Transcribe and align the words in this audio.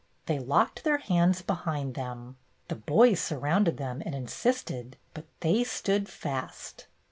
They 0.25 0.39
locked 0.39 0.83
their 0.83 0.97
hands 0.97 1.43
behind 1.43 1.93
them. 1.93 2.35
The 2.69 2.75
boys 2.75 3.19
surrounded 3.19 3.77
them 3.77 4.01
and 4.03 4.15
insisted, 4.15 4.97
but 5.13 5.25
they 5.41 5.63
stood 5.63 6.09
fast. 6.09 6.87